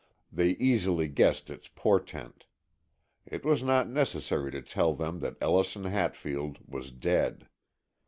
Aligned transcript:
They 0.31 0.53
easily 0.53 1.07
guessed 1.07 1.51
its 1.51 1.67
portent. 1.67 2.47
It 3.27 3.45
was 3.45 3.61
not 3.61 3.87
necessary 3.87 4.49
to 4.49 4.63
tell 4.63 4.95
them 4.95 5.19
that 5.19 5.37
Ellison 5.39 5.83
Hatfield 5.85 6.57
was 6.65 6.89
dead. 6.91 7.47